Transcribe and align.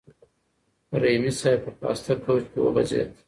رحیمي 1.01 1.31
صیب 1.39 1.59
په 1.63 1.71
پاسته 1.79 2.13
کوچ 2.23 2.43
کې 2.51 2.59
وغځېد. 2.61 3.09